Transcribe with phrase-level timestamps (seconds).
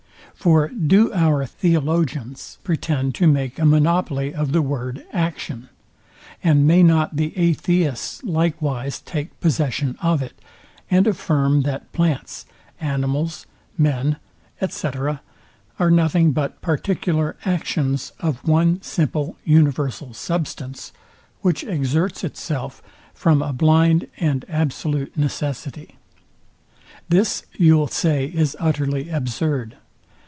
[0.33, 5.69] For do our Theologians pretend to make a monopoly of the word, action,
[6.43, 10.33] and may not the atheists likewise take possession of it,
[10.89, 12.47] and affirm that plants,
[12.79, 13.45] animals,
[13.77, 14.17] men,
[14.67, 14.87] &c.
[15.77, 20.91] are nothing but particular actions of one simple universal substance,
[21.41, 22.81] which exerts itself
[23.13, 25.99] from a blind and absolute necessity?
[27.09, 29.75] This you'll say is utterly absurd.